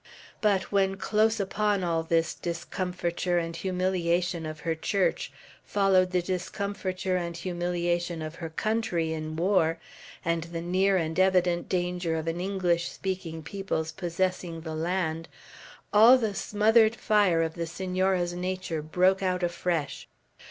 [0.41, 5.31] But when close upon all this discomfiture and humiliation of her Church
[5.63, 9.77] followed the discomfiture and humiliation of her country in war,
[10.25, 15.27] and the near and evident danger of an English speaking people's possessing the land,
[15.93, 20.07] all the smothered fire of the Senora's nature broke out afresh.